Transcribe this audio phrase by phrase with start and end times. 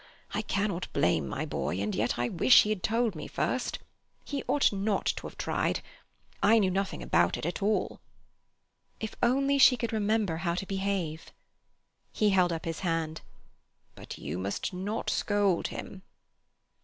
[0.33, 3.77] I cannot blame my boy, and yet I wish he had told me first.
[4.25, 5.81] He ought not to have tried.
[6.41, 8.01] I knew nothing about it at all."
[8.99, 11.31] If only she could remember how to behave!
[12.11, 13.21] He held up his hand.
[13.93, 16.01] "But you must not scold him."